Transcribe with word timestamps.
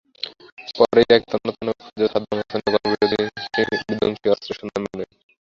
পরে 0.77 1.01
ইরাকে 1.03 1.27
তন্ন 1.31 1.47
তন্ন 1.49 1.69
করে 1.69 1.83
খুঁজেও 1.83 2.11
সাদ্দাম 2.13 2.37
হোসেনের 2.39 2.73
গণবিধ্বংসী 2.75 4.27
অস্ত্রের 4.33 4.57
সন্ধান 4.59 4.81
মেলেনি। 4.83 5.15